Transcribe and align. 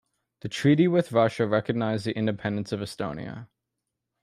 The 0.39 0.49
treaty 0.49 0.87
with 0.87 1.11
Russia 1.11 1.45
recognized 1.45 2.05
the 2.07 2.17
independence 2.17 2.71
of 2.71 2.79
Estonia. 2.79 3.47